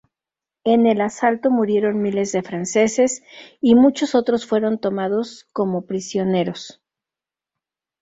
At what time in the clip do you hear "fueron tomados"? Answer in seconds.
4.47-5.47